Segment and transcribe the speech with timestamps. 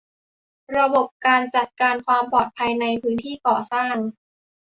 [0.77, 3.95] ระบบการจัดการความปลอดภัยในพื้นที่ก่อสร้าง